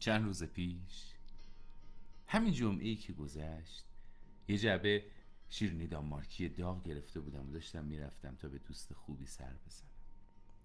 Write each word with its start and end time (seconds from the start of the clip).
چند 0.00 0.24
روز 0.24 0.44
پیش. 0.44 1.14
همین 2.26 2.52
جمعه 2.52 2.88
ای 2.88 2.96
که 2.96 3.12
گذشت 3.12 3.84
یه 4.48 4.58
جعبه 4.58 5.04
شیرینی 5.50 5.86
دانمارکی 5.86 6.48
داغ 6.48 6.82
گرفته 6.82 7.20
بودم 7.20 7.48
و 7.48 7.52
داشتم 7.52 7.84
می‌رفتم 7.84 8.34
تا 8.34 8.48
به 8.48 8.58
دوست 8.58 8.94
خوبی 8.94 9.26
سر 9.26 9.52
بزنم. 9.66 9.90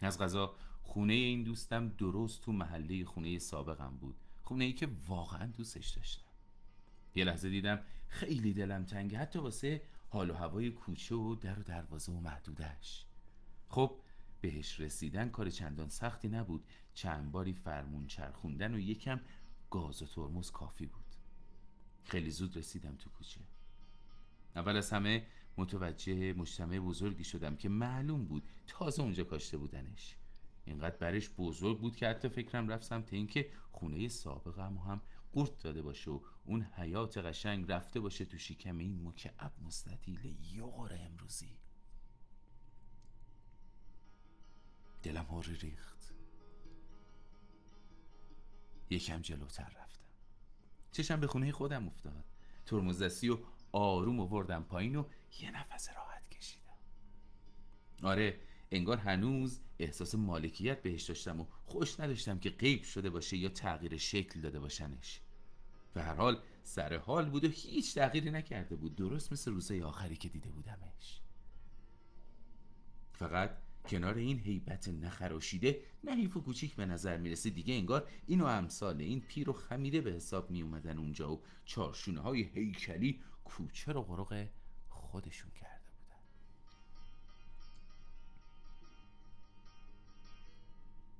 از 0.01 0.19
غذا 0.19 0.55
خونه 0.83 1.13
این 1.13 1.43
دوستم 1.43 1.89
درست 1.89 2.41
تو 2.41 2.51
محله 2.51 3.05
خونه 3.05 3.39
سابقم 3.39 3.97
بود. 4.01 4.15
خونه 4.43 4.65
ای 4.65 4.73
که 4.73 4.89
واقعا 5.07 5.45
دوستش 5.45 5.89
داشتم. 5.89 6.25
یه 7.15 7.23
لحظه 7.23 7.49
دیدم 7.49 7.79
خیلی 8.07 8.53
دلم 8.53 8.85
تنگه 8.85 9.17
حتی 9.17 9.39
واسه 9.39 9.81
حال 10.09 10.29
و 10.29 10.33
هوای 10.33 10.71
کوچه 10.71 11.15
و 11.15 11.35
در 11.35 11.59
و 11.59 11.63
دروازه 11.63 12.11
و 12.11 12.19
محدودش. 12.19 13.05
خب 13.69 13.99
بهش 14.45 14.79
رسیدن 14.79 15.29
کار 15.29 15.49
چندان 15.49 15.89
سختی 15.89 16.27
نبود. 16.27 16.65
چند 16.93 17.31
باری 17.31 17.53
فرمون 17.53 18.07
چرخوندن 18.07 18.73
و 18.73 18.79
یکم 18.79 19.19
گاز 19.69 20.01
و 20.01 20.05
ترمز 20.05 20.51
کافی 20.51 20.85
بود. 20.85 21.15
خیلی 22.03 22.29
زود 22.29 22.57
رسیدم 22.57 22.95
تو 22.95 23.09
کوچه. 23.09 23.41
اول 24.55 24.77
از 24.77 24.93
همه 24.93 25.27
متوجه 25.57 26.33
مجتمع 26.33 26.79
بزرگی 26.79 27.23
شدم 27.23 27.55
که 27.55 27.69
معلوم 27.69 28.25
بود 28.25 28.43
تازه 28.67 29.01
اونجا 29.01 29.23
کاشته 29.23 29.57
بودنش. 29.57 30.15
اینقدر 30.65 30.97
برش 30.97 31.29
بزرگ 31.29 31.79
بود 31.79 31.95
که 31.95 32.07
حتی 32.07 32.29
فکرم 32.29 32.69
رفت 32.69 32.83
سمت 32.83 33.13
اینکه 33.13 33.49
خونه 33.71 34.07
سابقم 34.07 34.77
هم 34.77 35.01
قورت 35.33 35.63
داده 35.63 35.81
باشه 35.81 36.11
و 36.11 36.19
اون 36.45 36.61
حیات 36.61 37.17
قشنگ 37.17 37.71
رفته 37.71 37.99
باشه 37.99 38.25
تو 38.25 38.37
شکم 38.37 38.77
این 38.77 39.07
مکعب 39.07 39.53
مستطیل 39.65 40.35
یغور 40.53 40.99
امروزی. 40.99 41.64
دلم 45.15 45.25
هوری 45.25 45.55
ریخت. 45.55 46.13
یکم 48.89 49.21
جلوتر 49.21 49.63
رفتم. 49.63 50.05
چشم 50.91 51.19
به 51.19 51.27
خونه 51.27 51.51
خودم 51.51 51.87
افتاد. 51.87 52.25
ترمز 52.65 53.01
دستی 53.01 53.29
و 53.29 53.37
آروم 53.71 54.19
آوردم 54.19 54.63
پایین 54.63 54.95
و 54.95 55.05
یه 55.39 55.51
نفس 55.51 55.89
راحت 55.95 56.29
کشیدم. 56.29 56.77
آره 58.03 58.39
انگار 58.71 58.97
هنوز 58.97 59.59
احساس 59.79 60.15
مالکیت 60.15 60.81
بهش 60.81 61.03
داشتم 61.03 61.41
و 61.41 61.45
خوش 61.65 61.99
نداشتم 61.99 62.39
که 62.39 62.49
غیب 62.49 62.83
شده 62.83 63.09
باشه 63.09 63.37
یا 63.37 63.49
تغییر 63.49 63.97
شکل 63.97 64.41
داده 64.41 64.59
باشنش. 64.59 65.21
به 65.93 66.03
هر 66.03 66.15
حال 66.15 66.43
سر 66.63 66.97
حال 66.97 67.29
بود 67.29 67.45
و 67.45 67.47
هیچ 67.47 67.95
تغییری 67.95 68.31
نکرده 68.31 68.75
بود. 68.75 68.95
درست 68.95 69.31
مثل 69.31 69.51
روزای 69.51 69.83
آخری 69.83 70.15
که 70.15 70.29
دیده 70.29 70.49
بودمش. 70.49 71.21
فقط 73.13 73.64
کنار 73.87 74.15
این 74.15 74.39
هیبت 74.39 74.87
نخراشیده 74.87 75.81
نحیف 76.03 76.37
و 76.37 76.41
کوچیک 76.41 76.75
به 76.75 76.85
نظر 76.85 77.17
می‌رسه. 77.17 77.49
دیگه 77.49 77.73
انگار 77.73 78.09
اینو 78.27 78.45
امثال 78.45 79.01
این 79.01 79.21
پیر 79.21 79.49
و 79.49 79.53
خمیده 79.53 80.01
به 80.01 80.11
حساب 80.11 80.51
می 80.51 80.61
اومدن 80.61 80.97
اونجا 80.97 81.31
و 81.33 81.41
چارشونه 81.65 82.21
های 82.21 82.41
هیکلی 82.41 83.21
کوچه 83.45 83.91
رو 83.91 84.01
غرق 84.01 84.47
خودشون 84.89 85.51
کرده 85.51 85.89
بودن. 85.99 86.21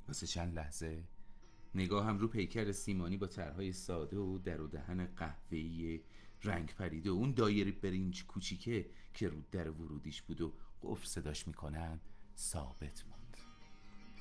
واسه 0.07 0.27
چند 0.27 0.55
لحظه 0.55 1.03
نگاهم 1.75 2.17
رو 2.17 2.27
پیکر 2.27 2.71
سیمانی 2.71 3.17
با 3.17 3.27
طرحهای 3.27 3.73
ساده 3.73 4.17
و 4.17 4.37
در 4.37 4.61
و 4.61 4.67
دهن 4.67 5.05
قهوه‌ای 5.05 6.01
رنگ 6.43 6.75
پریده 6.75 7.11
و 7.11 7.13
اون 7.13 7.31
دایره 7.31 7.71
برینج 7.71 8.25
کوچیکه 8.25 8.89
که 9.13 9.29
رو 9.29 9.41
در 9.51 9.69
ورودیش 9.69 10.21
بود 10.21 10.41
و 10.41 10.53
قفل 10.83 11.05
صداش 11.05 11.47
می‌کنن 11.47 11.99
ثابت 12.37 13.03
موند. 13.07 13.37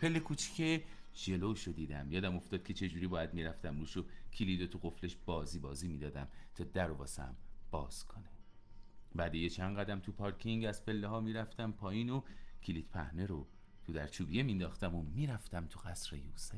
پله 0.01 0.21
کوچیکه 0.21 0.85
جلوشو 1.15 1.73
دیدم. 1.73 2.13
یادم 2.13 2.37
افتاد 2.37 2.65
که 2.65 2.75
چجوری 2.75 3.07
باید 3.07 3.35
می‌رفتم 3.35 3.81
روش 3.81 3.97
و 3.97 4.05
کلید 4.33 4.71
تو 4.71 4.79
قفلش 4.83 5.17
بازی 5.27 5.59
بازی 5.59 5.89
می‌دادم 5.89 6.29
تا 6.55 6.65
در 6.65 6.91
واسم 6.91 7.37
باز 7.71 8.05
کنه. 8.05 8.29
بعد 9.15 9.35
یه 9.35 9.49
چند 9.49 9.79
قدم 9.79 10.01
تو 10.01 10.13
پارکینگ 10.13 10.65
از 10.65 10.85
پله 10.85 11.09
ها 11.09 11.21
می‌رفتم 11.21 11.73
پایین 11.73 12.11
و 12.11 12.23
کلید 12.63 12.89
پهنه 12.89 13.27
رو 13.27 13.47
تو 13.85 13.93
در 13.93 14.09
چوبیه 14.09 14.43
مینداختم 14.43 14.95
و 14.95 15.03
می‌رفتم 15.03 15.67
تو 15.67 15.81
قصر 15.81 16.17
یوسف. 16.17 16.57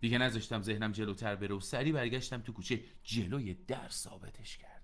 دیگه 0.00 0.18
نذاشتم 0.18 0.62
ذهنم 0.62 0.92
جلوتر 0.92 1.36
بره 1.36 1.54
و 1.54 1.60
سری 1.60 1.92
برگشتم 1.92 2.40
تو 2.40 2.52
کوچه 2.52 2.84
جلوی 3.04 3.54
در 3.54 3.88
ثابتش 3.88 4.58
کردم 4.58 4.75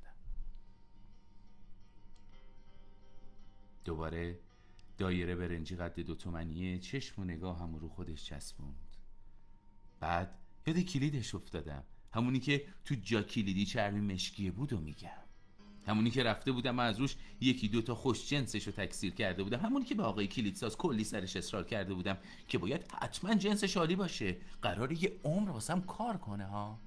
دوباره 3.85 4.39
دایره 4.99 5.35
برنجی 5.35 5.77
قد 5.77 6.01
دو 6.01 6.15
تومنیه 6.15 6.79
چشم 6.79 7.23
و 7.23 7.25
نگاه 7.25 7.59
هم 7.59 7.75
رو 7.75 7.89
خودش 7.89 8.25
چسبوند. 8.25 8.97
بعد 10.01 10.39
یاد 10.67 10.79
کلیدش 10.79 11.35
افتادم. 11.35 11.85
همونی 12.13 12.41
که 12.41 12.65
تو 12.85 12.95
جا 12.95 13.23
کلیدی 13.23 13.67
چرمی 13.67 14.15
مشکیه 14.15 14.51
بود 14.51 14.73
و 14.73 14.81
میگم. 14.81 15.23
همونی 15.87 16.11
که 16.11 16.23
رفته 16.23 16.53
بودم 16.53 16.79
از 16.79 17.01
روش 17.01 17.17
یکی 17.41 17.69
دوتا 17.69 17.95
خوش 17.95 18.29
جنسش 18.29 18.67
رو 18.67 18.73
تکثیر 18.73 19.15
کرده 19.15 19.43
بودم. 19.43 19.59
همونی 19.59 19.85
که 19.85 19.95
به 19.95 20.03
آقای 20.03 20.27
کلیدساز 20.27 20.77
کلی 20.77 21.05
سرش 21.05 21.37
اصرار 21.37 21.65
کرده 21.65 21.95
بودم 21.95 22.19
که 22.49 22.59
باید 22.59 22.93
حتما 22.93 23.35
جنسش 23.35 23.77
عالی 23.77 23.97
باشه. 23.97 24.37
قرار 24.63 24.93
یه 24.93 25.13
عمر 25.25 25.51
واسم 25.51 25.81
کار 25.81 26.17
کنه 26.17 26.47
ها؟ 26.47 26.79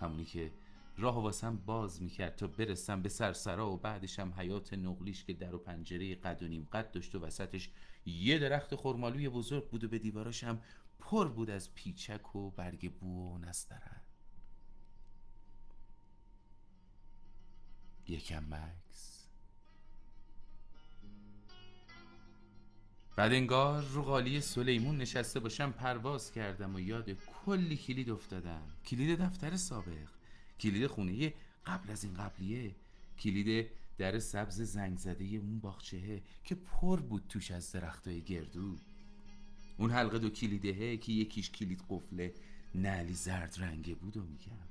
همونی 0.00 0.24
که 0.24 0.50
راه 0.98 1.22
واسم 1.22 1.56
باز 1.56 2.02
می‌کرد 2.02 2.36
تا 2.36 2.46
برسم 2.46 3.02
به 3.02 3.08
سرسرا 3.08 3.70
و 3.70 3.76
بعدشم 3.76 4.34
حیات 4.36 4.74
نقلیش 4.74 5.24
که 5.24 5.32
در 5.32 5.54
و 5.54 5.58
پنجره 5.58 6.14
قد 6.14 6.42
و 6.42 6.48
نیم 6.48 6.68
قد 6.72 6.90
داشت 6.90 7.14
و 7.14 7.18
وسطش 7.18 7.70
یه 8.06 8.38
درخت 8.38 8.74
خرمالوی 8.74 9.28
بزرگ 9.28 9.68
بود 9.68 9.84
و 9.84 9.88
به 9.88 9.98
دیواراشم 9.98 10.60
پر 10.98 11.28
بود 11.28 11.50
از 11.50 11.74
پیچک 11.74 12.36
و 12.36 12.50
برگ 12.50 12.92
بو 12.92 13.34
و 13.34 13.38
نسترن. 13.38 14.00
یکم 18.08 18.44
مکس. 18.44 19.26
بعد 23.16 23.32
انگار 23.32 23.82
رو 23.82 24.02
قالی 24.02 24.40
سلیمون 24.40 24.96
نشسته 24.96 25.40
باشم 25.40 25.72
پرواز 25.72 26.32
کردم 26.32 26.74
و 26.74 26.80
یاد 26.80 27.10
کلی 27.10 27.76
کلید 27.76 28.10
افتادم. 28.10 28.62
کلید 28.84 29.20
دفتر 29.20 29.56
سابق. 29.56 30.15
کلید 30.60 30.86
خونه 30.86 31.34
قبل 31.66 31.90
از 31.90 32.04
این 32.04 32.14
قبلیه. 32.14 32.74
کلید 33.18 33.66
در 33.98 34.18
سبز 34.18 34.60
زنگ 34.60 34.98
زده 34.98 35.24
اون 35.24 35.58
باغچهه 35.58 36.22
که 36.44 36.54
پر 36.54 37.00
بود 37.00 37.24
توش 37.28 37.50
از 37.50 37.72
درختای 37.72 38.22
گردو. 38.22 38.76
اون 39.78 39.90
حلقه 39.90 40.18
دو 40.18 40.30
کلیدهه 40.30 40.96
که 40.96 41.12
یکیش 41.12 41.50
کلید 41.50 41.84
قفله 41.88 42.34
نعلی 42.74 43.14
زرد 43.14 43.56
رنگه 43.58 43.94
بود 43.94 44.16
و 44.16 44.22
میگم. 44.22 44.66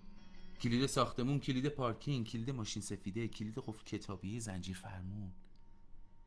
کلید 0.61 0.85
ساختمون 0.85 1.39
کلید 1.39 1.67
پارکینگ 1.67 2.27
کلید 2.27 2.49
ماشین 2.49 2.81
سفیده 2.81 3.27
کلید 3.27 3.57
قفل 3.57 3.83
کتابی 3.85 4.39
زنجیر 4.39 4.75
فرمون. 4.75 5.31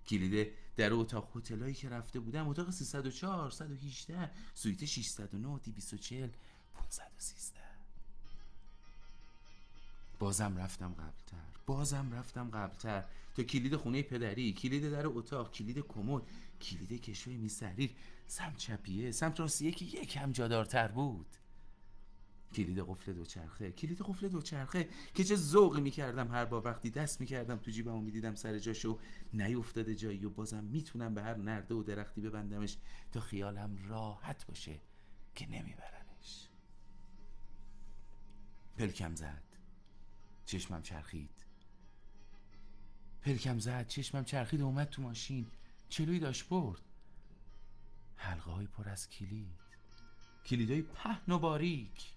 کلید 0.06 0.52
در 0.76 0.92
اتاق 0.92 1.36
هتلایی 1.36 1.74
که 1.74 1.88
رفته 1.88 2.20
بودم 2.20 2.48
اتاق 2.48 2.70
304 2.70 3.50
118 3.50 4.30
سویت 4.54 4.84
609 4.84 5.58
240 5.58 6.30
513 6.74 7.67
بازم 10.18 10.56
رفتم 10.56 10.92
قبلتر. 10.92 11.60
بازم 11.66 12.12
رفتم 12.12 12.50
قبلتر. 12.50 13.04
تا 13.34 13.42
کلید 13.42 13.76
خونه 13.76 14.02
پدری 14.02 14.52
کلید 14.52 14.90
در 14.90 15.06
اتاق 15.06 15.52
کلید 15.52 15.78
کمد 15.78 16.22
کلید 16.60 17.02
کشوی 17.02 17.36
میسریر 17.36 17.90
سمت 18.26 18.56
چپیه 18.56 19.12
سمت 19.12 19.40
راستیه 19.40 19.70
که 19.70 19.84
یکم 19.84 20.32
جادارتر 20.32 20.88
بود. 20.88 21.26
کلید 22.54 22.78
قفل 22.78 23.12
دوچرخه 23.12 23.72
کلید 23.72 24.02
قفل 24.02 24.28
دوچرخه 24.28 24.88
که 25.14 25.24
چه 25.24 25.36
ذوقی 25.36 25.80
می‌کردم. 25.80 26.28
هر 26.28 26.44
بار 26.44 26.64
وقتی 26.64 26.90
دست 26.90 27.20
می‌کردم 27.20 27.56
تو 27.56 27.70
جیبم 27.70 27.94
و 27.94 28.00
می‌دیدم 28.00 28.34
سر 28.34 28.58
جاشو 28.58 28.98
نیفتاده 29.32 29.94
جایی 29.94 30.24
و 30.24 30.30
بازم 30.30 30.64
می‌تونم 30.64 31.14
به 31.14 31.22
هر 31.22 31.36
نرده 31.36 31.74
و 31.74 31.82
درختی 31.82 32.20
ببندمش 32.20 32.76
تا 33.12 33.20
خیالم 33.20 33.76
راحت 33.88 34.46
باشه 34.46 34.80
که 35.34 35.46
نمیبرنش. 35.46 36.48
پلکم 38.76 39.14
زد. 39.14 39.47
چشمم 40.48 40.82
چرخید. 40.82 41.44
پلکم 43.22 43.58
زد 43.58 43.86
چشمم 43.86 44.24
چرخید 44.24 44.60
و 44.60 44.64
اومد 44.64 44.88
تو 44.88 45.02
ماشین. 45.02 45.46
چلوی 45.88 46.18
داشت 46.18 46.48
برد. 46.48 46.80
حلقه 48.16 48.50
های 48.50 48.66
پر 48.66 48.88
از 48.88 49.10
کلید. 49.10 49.60
کلیدای 50.44 50.82
پهن 50.82 51.32
و 51.32 51.38
باریک. 51.38 52.12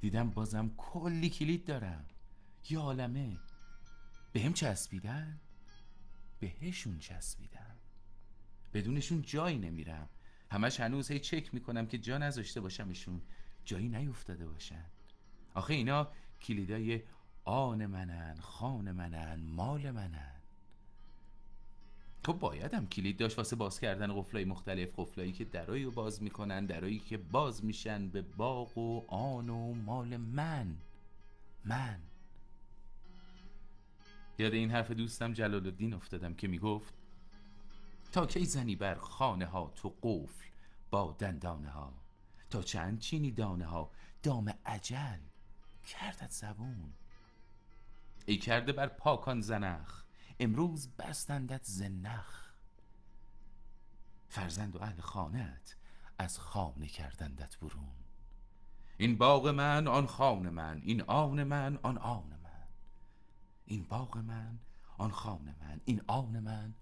دیدم 0.00 0.30
بازم 0.30 0.70
کلی 0.76 1.30
کلید 1.30 1.64
دارم. 1.64 2.06
یه 2.70 2.78
عالمه. 2.78 3.38
هم 4.36 4.52
چسبیدن 4.52 5.40
بهشون 6.40 6.98
چسبیدم 6.98 7.76
بدونشون 8.74 9.22
جایی 9.22 9.58
نمیرم. 9.58 10.08
همش 10.50 10.80
هنوز 10.80 11.10
هی 11.10 11.18
چک 11.18 11.54
می‌کنم 11.54 11.86
که 11.86 11.98
جا 11.98 12.18
نذاشته 12.18 12.60
باشمشون. 12.60 13.22
جایی 13.64 13.88
نیفتاده 13.88 14.46
باشن. 14.46 14.84
آخه 15.54 15.74
اینا 15.74 16.12
کلیدای 16.44 17.02
آن 17.44 17.86
منن 17.86 18.36
خان 18.40 18.92
منن 18.92 19.40
مال 19.40 19.90
منن. 19.90 20.34
خب 22.26 22.32
بایدم 22.32 22.86
کلید 22.86 23.16
داشت 23.16 23.38
واسه 23.38 23.56
باز 23.56 23.80
کردن 23.80 24.20
قفلای 24.20 24.44
مختلف 24.44 24.88
قفلایی 24.96 25.32
که 25.32 25.44
درایی 25.44 25.84
رو 25.84 25.90
باز 25.90 26.22
می‌کنن 26.22 26.66
درایی 26.66 26.98
که 26.98 27.16
باز 27.16 27.64
میشن 27.64 28.08
به 28.08 28.22
باغ 28.22 28.78
و 28.78 29.04
آن 29.08 29.48
و 29.48 29.74
مال 29.74 30.16
من. 30.16 30.76
من. 31.64 32.00
یاد 34.38 34.52
این 34.52 34.70
حرف 34.70 34.90
دوستم 34.90 35.32
جلال 35.32 35.66
الدین 35.66 35.94
افتادم 35.94 36.34
که 36.34 36.48
می‌گفت 36.48 36.94
تا 38.12 38.26
کی 38.26 38.44
زنی 38.44 38.76
بر 38.76 38.94
خانه 38.94 39.46
ها 39.46 39.72
تو 39.76 39.94
قفل 40.02 40.44
با 40.90 41.16
دندانه 41.18 41.70
ها؟ 41.70 41.92
تا 42.50 42.62
چند 42.62 42.98
چینی 42.98 43.30
دانه 43.30 43.64
ها؟ 43.64 43.90
دام 44.22 44.54
عجل 44.66 45.18
کردت 45.84 46.30
زبون. 46.30 46.92
ای 48.26 48.36
کرده 48.36 48.72
بر 48.72 48.86
پاکان 48.86 49.40
زنخ 49.40 50.02
امروز 50.40 50.88
بستندت 50.88 51.64
زنخ. 51.64 52.44
فرزند 54.28 54.76
و 54.76 54.82
اهل 54.82 55.00
خانت 55.00 55.76
از 56.18 56.38
خانه 56.38 56.86
کردندت 56.86 57.58
برون. 57.58 57.92
این 58.96 59.18
باغ 59.18 59.48
من 59.48 59.86
آن 59.86 60.06
خانه 60.06 60.50
من 60.50 60.80
این 60.84 61.02
آن 61.02 61.42
من 61.42 61.78
آن 61.82 61.98
آن 61.98 62.28
من. 62.42 62.68
این 63.66 63.84
باغ 63.84 64.16
من 64.16 64.58
آن 64.98 65.10
خانه 65.10 65.54
من 65.60 65.80
این 65.84 66.00
آن 66.06 66.40
من 66.40 66.74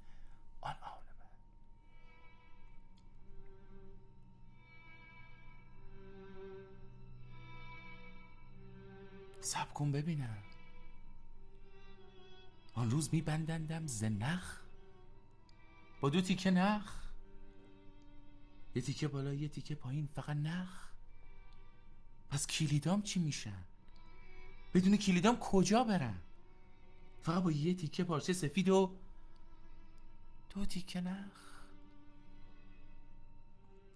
سب 9.43 9.75
کن 9.75 9.93
ببینم. 9.93 10.39
آن 12.75 12.91
روز 12.91 13.09
میبندندم 13.13 13.87
ز 13.87 14.05
نخ. 14.05 14.61
با 16.01 16.11
دو 16.11 16.21
تیکه 16.21 16.51
نخ. 16.51 17.03
یه 18.75 18.83
تیکه 18.83 19.09
بالا 19.09 19.35
یه 19.35 19.49
تیکه 19.49 19.75
پایین 19.75 20.09
فقط 20.15 20.37
نخ. 20.37 20.89
پس 22.31 22.47
کلیدام 22.47 23.03
چی 23.03 23.21
میشن؟ 23.21 23.65
بدون 24.75 24.97
کلیدام 24.97 25.37
کجا 25.39 25.85
برم؟ 25.85 26.21
فقط 27.23 27.43
با 27.43 27.53
یه 27.53 27.75
تیکه 27.75 28.05
پارچه 28.05 28.33
سفید 28.33 28.69
و 28.69 28.97
دو 30.51 30.67
تیکه 30.67 31.01
نخ. 31.01 31.33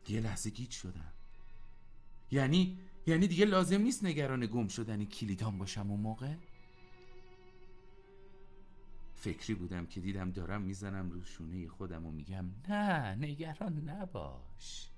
یه 0.09 0.21
لحظه 0.21 0.51
گیج 0.51 0.71
شدم. 0.71 1.13
یعنی 2.31 2.79
یعنی 3.07 3.27
دیگه 3.27 3.45
لازم 3.45 3.81
نیست 3.81 4.05
نگران 4.05 4.47
گم 4.47 4.69
شدن 4.69 5.05
کلیدام 5.05 5.59
باشم 5.59 5.91
اون 5.91 6.01
موقع؟ 6.01 6.35
فکری 9.15 9.55
بودم 9.55 9.87
که 9.87 10.01
دیدم 10.01 10.31
دارم 10.31 10.63
می‌زنم 10.63 11.11
رو 11.11 11.25
شونه 11.25 11.69
خودم 11.69 12.07
و 12.07 12.11
میگم 12.11 12.45
نه 12.69 13.15
نگران 13.15 13.89
نباش. 13.89 14.91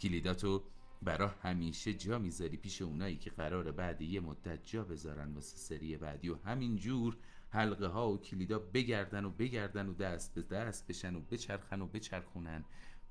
کلیداتو 0.00 0.62
برا 1.02 1.28
همیشه 1.28 1.94
جا 1.94 2.18
می‌ذاری 2.18 2.56
پیش 2.56 2.82
اونایی 2.82 3.16
که 3.16 3.30
قرار 3.30 3.72
بعد 3.72 4.02
یه 4.02 4.20
مدت 4.20 4.66
جا 4.66 4.84
بذارن 4.84 5.34
واسه 5.34 5.56
سری 5.56 5.96
بعدی 5.96 6.28
و 6.28 6.36
همین 6.36 6.76
جور 6.76 7.16
حلقه 7.50 7.86
ها 7.86 8.12
و 8.12 8.18
کلیدا 8.18 8.58
بگردن 8.58 9.24
و 9.24 9.30
بگردن 9.30 9.88
و 9.88 9.94
دست 9.94 10.34
به 10.34 10.42
دست 10.42 10.86
بشن 10.86 11.14
و 11.14 11.20
بچرخن 11.20 11.80
و 11.80 11.86
بچرخونن. 11.86 12.64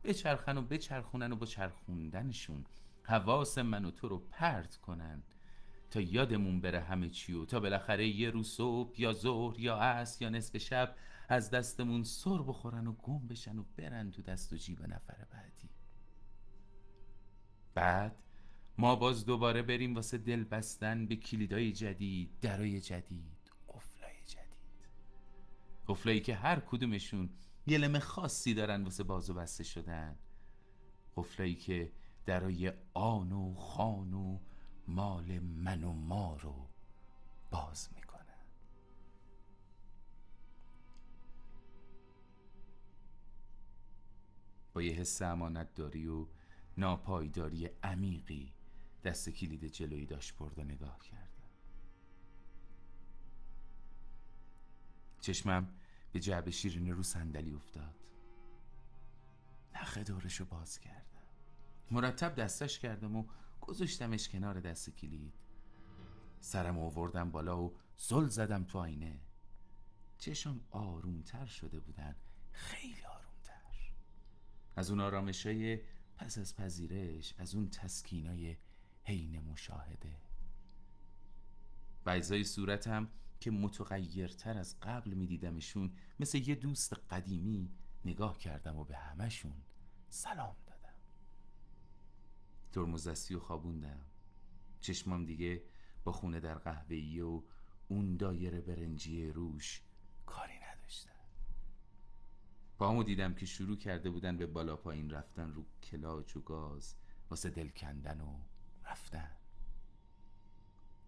بچرخن 0.03 0.57
و 0.57 0.61
بچرخونن 0.61 1.31
و 1.31 1.35
با 1.35 1.45
چرخوندنشون. 1.45 2.65
حواس 3.07 3.57
من 3.57 3.85
و 3.85 3.91
تو 3.91 4.07
رو 4.07 4.19
پرت 4.19 4.75
کنن 4.75 5.23
تا 5.91 6.01
یادمون 6.01 6.61
بره 6.61 6.79
همه 6.79 7.09
چی 7.09 7.33
و 7.33 7.45
تا 7.45 7.59
بالاخره 7.59 8.07
یه 8.07 8.29
روز 8.29 8.47
صبح 8.47 9.01
یا 9.01 9.13
ظهر 9.13 9.59
یا 9.59 9.77
عصر 9.77 10.23
یا 10.23 10.29
نصف 10.29 10.57
شب 10.57 10.95
از 11.29 11.49
دستمون 11.49 12.03
سر 12.03 12.37
بخورن 12.37 12.87
و 12.87 12.93
گم 12.93 13.27
بشن 13.27 13.59
و 13.59 13.63
برن 13.77 14.11
تو 14.11 14.21
دست 14.21 14.53
و 14.53 14.55
جیب 14.55 14.81
نفر 14.81 15.25
بعدی. 15.31 15.69
بعد 17.73 18.15
ما 18.77 18.95
باز 18.95 19.25
دوباره 19.25 19.61
بریم 19.61 19.95
واسه 19.95 20.17
دل 20.17 20.43
بستن 20.43 21.05
به 21.05 21.15
کلیدای 21.15 21.71
جدید 21.71 22.29
درای 22.41 22.81
جدید 22.81 23.51
قفلای 23.67 24.23
جدید. 24.25 24.89
قفلایی 25.87 26.19
که 26.19 26.35
هر 26.35 26.59
کدومشون 26.59 27.29
یه 27.67 27.77
لمه 27.77 27.99
خاصی 27.99 28.53
دارن 28.53 28.83
واسه 28.83 29.03
باز 29.03 29.29
و 29.29 29.33
بسته 29.33 29.63
شدن. 29.63 30.15
قفلایی 31.15 31.55
که 31.55 31.91
درای 32.25 32.73
آن 32.93 33.31
و 33.31 33.53
خان 33.53 34.13
و 34.13 34.39
مال 34.87 35.39
من 35.39 35.83
و 35.83 35.93
ما 35.93 36.35
رو 36.35 36.67
باز 37.51 37.89
می‌کنن 37.95 38.15
با 44.73 44.81
یه 44.81 44.93
حس 44.93 45.21
امانت 45.21 45.73
داری 45.75 46.07
و 46.07 46.27
ناپایداری 46.77 47.69
عمیقی 47.83 48.53
دست 49.03 49.29
کلید 49.29 49.65
جلویی 49.65 50.05
داشت 50.05 50.37
برد 50.37 50.59
و 50.59 50.63
نگاه 50.63 50.99
کردم 50.99 51.49
چشمم 55.21 55.67
به 56.11 56.19
جعب 56.19 56.49
شیرین 56.49 56.91
رو 56.91 57.03
صندلی 57.03 57.53
افتاد. 57.53 57.95
نخ 59.75 59.97
دورشو 59.97 60.45
باز 60.45 60.79
کردم 60.79 61.14
مرتب 61.91 62.35
دستش 62.35 62.79
کردم 62.79 63.15
و 63.15 63.25
گذاشتمش 63.61 64.29
کنار 64.29 64.59
دست 64.59 64.89
کلید. 64.89 65.33
سرم 66.39 66.79
آوردم 66.79 67.31
بالا 67.31 67.63
و 67.63 67.75
زل 67.97 68.27
زدم 68.27 68.63
تو 68.63 68.79
آینه. 68.79 69.19
چشم 70.17 70.59
آرومتر 70.71 71.45
شده 71.45 71.79
بودن 71.79 72.15
خیلی 72.51 73.05
آرومتر. 73.05 73.91
از 74.75 74.89
اون 74.89 74.99
آرامشای 74.99 75.79
پس 76.17 76.37
از 76.37 76.55
پذیرش 76.55 77.33
از 77.37 77.55
اون 77.55 77.69
تسکینای 77.69 78.57
حین 79.03 79.39
مشاهده. 79.39 80.15
بعضای 82.03 82.43
صورتم 82.43 83.09
که 83.39 83.51
متغیرتر 83.51 84.57
از 84.57 84.79
قبل 84.79 85.13
میدیدمشون 85.13 85.91
مثل 86.19 86.37
یه 86.37 86.55
دوست 86.55 86.93
قدیمی 87.09 87.71
نگاه 88.05 88.37
کردم 88.37 88.77
و 88.77 88.83
به 88.83 88.97
همشون 88.97 89.53
سلام 90.09 90.55
ترمز 92.75 93.07
دستی 93.07 93.35
و 93.35 93.39
خوابوندم. 93.39 93.99
چشمام 94.81 95.25
دیگه 95.25 95.63
با 96.03 96.11
خونه 96.11 96.39
در 96.39 96.55
قهوه‌ای 96.55 97.21
و 97.21 97.43
اون 97.87 98.17
دایره 98.17 98.61
برنجی 98.61 99.27
روش 99.27 99.81
کاری 100.25 100.53
نداشتن 100.59 101.11
پامو 102.77 103.03
دیدم 103.03 103.33
که 103.33 103.45
شروع 103.45 103.77
کرده 103.77 104.09
بودن 104.09 104.37
به 104.37 104.45
بالا 104.45 104.75
پایین 104.75 105.09
رفتن 105.09 105.53
رو 105.53 105.65
کلاج 105.83 106.37
و 106.37 106.41
گاز 106.41 106.95
واسه 107.29 107.49
دل 107.49 107.69
کندن 107.69 108.21
و 108.21 108.39
رفتن. 108.85 109.31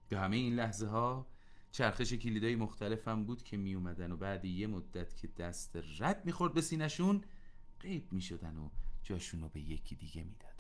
به 0.09 0.19
همه 0.19 0.35
این 0.35 0.55
لحظه 0.55 0.87
ها 0.87 1.27
چرخش 1.71 2.13
کلیدای 2.13 2.55
مختلفم 2.55 3.23
بود 3.23 3.43
که 3.43 3.57
می 3.57 3.73
اومدن 3.73 4.11
و 4.11 4.17
بعد 4.17 4.45
یه 4.45 4.67
مدت 4.67 5.17
که 5.17 5.27
دست 5.27 5.79
رد 5.99 6.25
می‌خورد 6.25 6.53
به 6.53 6.61
سینشون 6.61 7.23
غیب 7.79 8.13
می‌شدن 8.13 8.57
و 8.57 8.69
جاشون 9.03 9.41
رو 9.41 9.49
به 9.49 9.59
یکی 9.59 9.95
دیگه 9.95 10.23
می‌دادن. 10.23 10.56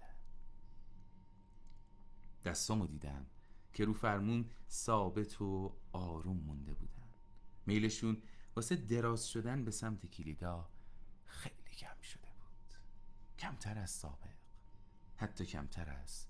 دستامو 2.47 2.87
دیدم 2.87 3.25
که 3.73 3.85
رو 3.85 3.93
فرمون 3.93 4.49
ثابت 4.69 5.41
و 5.41 5.75
آروم 5.91 6.37
مونده 6.37 6.73
بودن. 6.73 7.09
میلشون 7.65 8.21
واسه 8.55 8.75
دراز 8.75 9.27
شدن 9.29 9.65
به 9.65 9.71
سمت 9.71 10.05
کلیدا 10.05 10.69
خیلی 11.25 11.75
کم 11.77 12.01
شده 12.01 12.27
بود. 12.39 12.75
کمتر 13.39 13.77
از 13.77 13.91
سابق 13.91 14.37
حتی 15.15 15.45
کمتر 15.45 15.89
از 15.89 16.27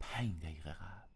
پنج 0.00 0.40
دقیقه 0.40 0.72
قبل. 0.72 1.13